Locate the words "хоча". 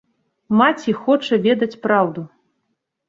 1.01-1.39